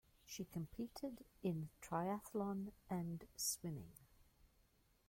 She 0.25 0.45
competed 0.45 1.23
in 1.43 1.69
triathlon 1.79 2.71
and 2.89 3.27
swimming. 3.35 3.91